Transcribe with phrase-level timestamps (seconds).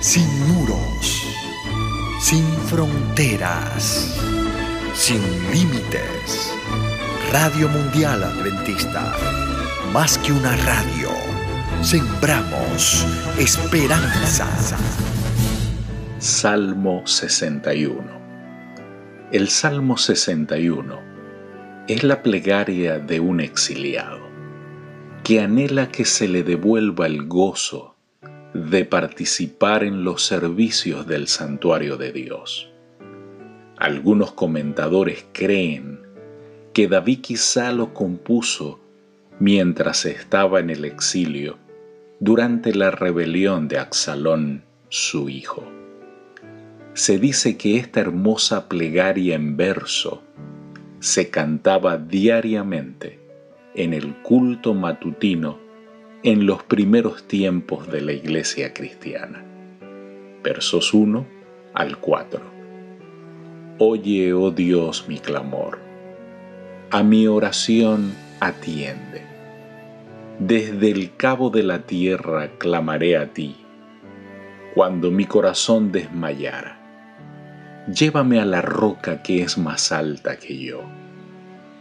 [0.00, 1.26] sin muros,
[2.20, 4.18] sin fronteras,
[4.94, 5.20] sin
[5.52, 6.54] límites.
[7.30, 9.14] Radio Mundial Adventista,
[9.92, 11.10] más que una radio,
[11.82, 13.06] sembramos
[13.38, 14.48] esperanza.
[16.18, 18.02] Salmo 61
[19.32, 20.98] El Salmo 61
[21.88, 24.20] es la plegaria de un exiliado
[25.24, 27.89] que anhela que se le devuelva el gozo
[28.54, 32.70] de participar en los servicios del santuario de Dios.
[33.76, 36.00] Algunos comentadores creen
[36.72, 38.80] que David quizá lo compuso
[39.38, 41.58] mientras estaba en el exilio
[42.18, 45.64] durante la rebelión de Axalón, su hijo.
[46.92, 50.22] Se dice que esta hermosa plegaria en verso
[50.98, 53.18] se cantaba diariamente
[53.74, 55.58] en el culto matutino
[56.22, 59.42] en los primeros tiempos de la iglesia cristiana.
[60.44, 61.26] Versos 1
[61.72, 62.42] al 4.
[63.78, 65.78] Oye, oh Dios, mi clamor.
[66.90, 69.22] A mi oración atiende.
[70.38, 73.56] Desde el cabo de la tierra clamaré a ti.
[74.74, 80.82] Cuando mi corazón desmayara, llévame a la roca que es más alta que yo,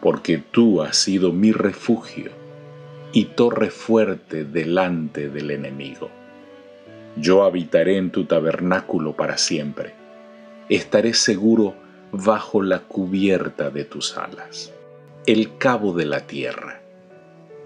[0.00, 2.37] porque tú has sido mi refugio
[3.12, 6.10] y torre fuerte delante del enemigo.
[7.16, 9.94] Yo habitaré en tu tabernáculo para siempre.
[10.68, 11.74] Estaré seguro
[12.12, 14.72] bajo la cubierta de tus alas.
[15.26, 16.80] El cabo de la tierra.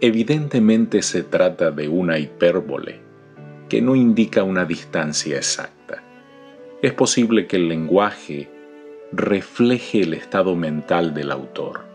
[0.00, 3.00] Evidentemente se trata de una hipérbole
[3.68, 6.02] que no indica una distancia exacta.
[6.82, 8.48] Es posible que el lenguaje
[9.12, 11.91] refleje el estado mental del autor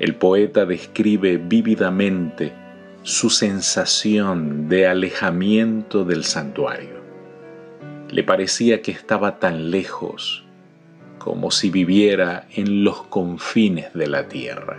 [0.00, 2.54] el poeta describe vívidamente
[3.02, 7.00] su sensación de alejamiento del santuario.
[8.10, 10.42] Le parecía que estaba tan lejos
[11.18, 14.78] como si viviera en los confines de la tierra.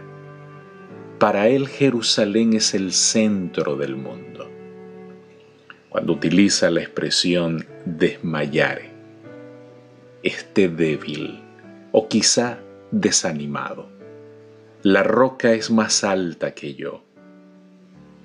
[1.20, 4.50] Para él Jerusalén es el centro del mundo.
[5.90, 8.90] Cuando utiliza la expresión desmayare,
[10.24, 11.44] esté débil
[11.92, 12.58] o quizá
[12.90, 13.91] desanimado
[14.84, 17.04] la roca es más alta que yo.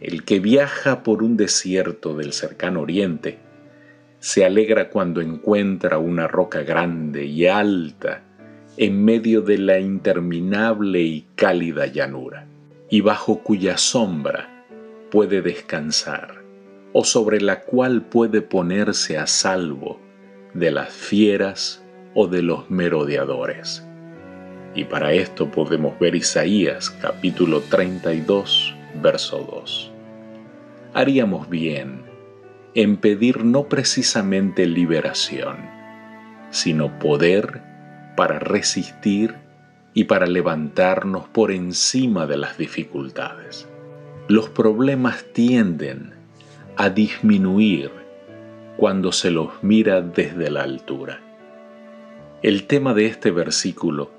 [0.00, 3.38] El que viaja por un desierto del cercano oriente
[4.20, 8.22] se alegra cuando encuentra una roca grande y alta
[8.78, 12.46] en medio de la interminable y cálida llanura,
[12.88, 14.64] y bajo cuya sombra
[15.10, 16.42] puede descansar,
[16.94, 20.00] o sobre la cual puede ponerse a salvo
[20.54, 21.84] de las fieras
[22.14, 23.86] o de los merodeadores.
[24.76, 29.90] Y para esto podemos ver Isaías capítulo 32, verso 2.
[30.92, 32.02] Haríamos bien
[32.74, 35.56] en pedir no precisamente liberación,
[36.50, 37.62] sino poder
[38.18, 39.36] para resistir
[39.94, 43.66] y para levantarnos por encima de las dificultades.
[44.28, 46.12] Los problemas tienden
[46.76, 47.90] a disminuir
[48.76, 51.22] cuando se los mira desde la altura.
[52.42, 54.15] El tema de este versículo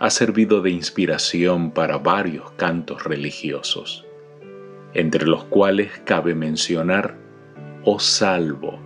[0.00, 4.06] ha servido de inspiración para varios cantos religiosos,
[4.94, 7.16] entre los cuales cabe mencionar
[7.84, 8.78] Oh salvo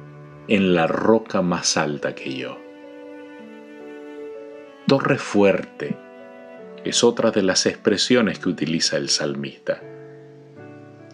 [0.48, 2.58] en la roca más alta que yo.
[4.86, 5.96] Torre fuerte
[6.84, 9.82] es otra de las expresiones que utiliza el salmista,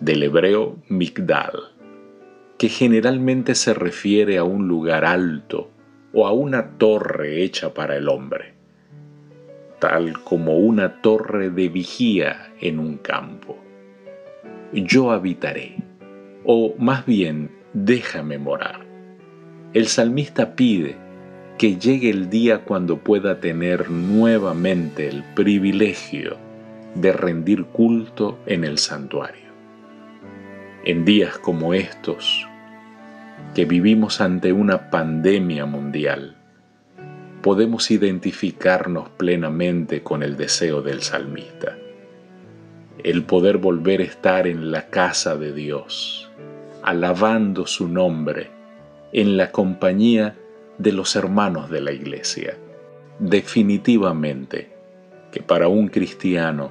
[0.01, 1.73] del hebreo migdal,
[2.57, 5.71] que generalmente se refiere a un lugar alto
[6.13, 8.58] o a una torre hecha para el hombre
[9.79, 13.59] tal como una torre de vigía en un campo.
[14.73, 15.77] Yo habitaré,
[16.45, 18.81] o más bien déjame morar.
[19.75, 20.97] El salmista pide
[21.59, 26.37] que llegue el día cuando pueda tener nuevamente el privilegio
[26.95, 29.49] de rendir culto en el santuario.
[30.85, 32.47] En días como estos,
[33.55, 36.38] que vivimos ante una pandemia mundial,
[37.43, 41.77] podemos identificarnos plenamente con el deseo del salmista.
[43.03, 46.31] El poder volver a estar en la casa de Dios,
[46.83, 48.51] alabando su nombre,
[49.13, 50.37] en la compañía
[50.79, 52.57] de los hermanos de la iglesia.
[53.21, 54.71] Definitivamente
[55.31, 56.71] que para un cristiano,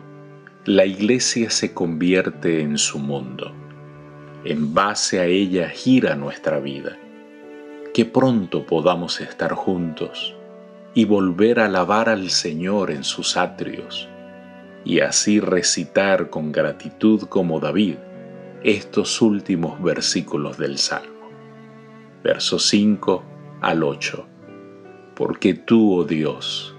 [0.65, 3.53] la iglesia se convierte en su mundo.
[4.43, 6.97] En base a ella gira nuestra vida.
[7.93, 10.36] Que pronto podamos estar juntos
[10.97, 14.09] y volver a alabar al Señor en sus atrios,
[14.83, 17.97] y así recitar con gratitud como David
[18.63, 21.29] estos últimos versículos del Salmo.
[22.23, 23.23] versos 5
[23.61, 24.25] al 8.
[25.15, 26.75] Porque tú, oh Dios,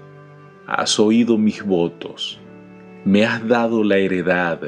[0.67, 2.41] has oído mis votos,
[3.05, 4.59] me has dado la heredad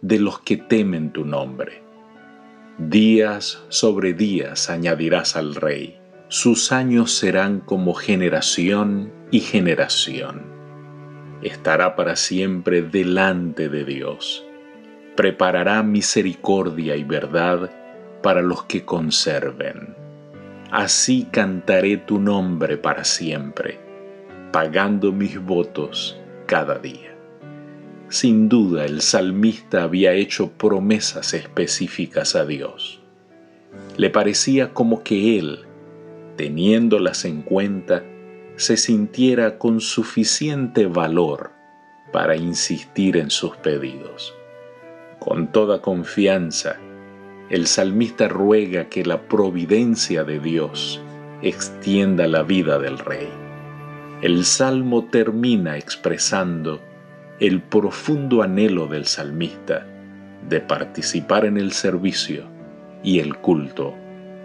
[0.00, 1.82] de los que temen tu nombre.
[2.78, 5.98] Días sobre días añadirás al rey,
[6.28, 10.42] sus años serán como generación y generación.
[11.40, 14.44] Estará para siempre delante de Dios.
[15.16, 17.70] Preparará misericordia y verdad
[18.22, 19.96] para los que conserven.
[20.70, 23.80] Así cantaré tu nombre para siempre,
[24.52, 27.16] pagando mis votos cada día.
[28.10, 33.00] Sin duda el salmista había hecho promesas específicas a Dios.
[33.96, 35.67] Le parecía como que él,
[36.38, 38.04] teniéndolas en cuenta,
[38.56, 41.50] se sintiera con suficiente valor
[42.12, 44.34] para insistir en sus pedidos.
[45.18, 46.76] Con toda confianza,
[47.50, 51.02] el salmista ruega que la providencia de Dios
[51.42, 53.28] extienda la vida del rey.
[54.22, 56.80] El salmo termina expresando
[57.40, 59.86] el profundo anhelo del salmista
[60.48, 62.44] de participar en el servicio
[63.02, 63.94] y el culto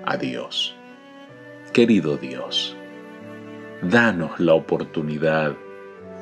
[0.05, 0.75] a Dios.
[1.73, 2.77] Querido Dios,
[3.81, 5.55] danos la oportunidad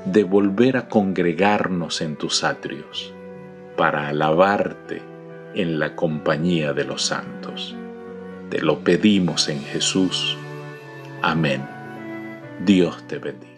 [0.06, 3.14] de volver a congregarnos en tus atrios
[3.76, 5.02] para alabarte
[5.54, 7.76] en la compañía de los santos.
[8.50, 10.38] Te lo pedimos en Jesús.
[11.22, 11.68] Amén.
[12.64, 13.51] Dios te bendiga.